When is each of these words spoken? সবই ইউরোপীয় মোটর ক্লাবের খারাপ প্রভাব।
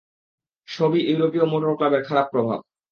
সবই 0.67 1.01
ইউরোপীয় 1.03 1.45
মোটর 1.45 1.71
ক্লাবের 1.77 2.01
খারাপ 2.07 2.27
প্রভাব। 2.33 2.59